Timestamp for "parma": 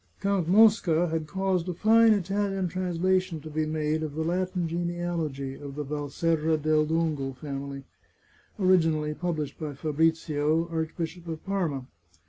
11.45-11.85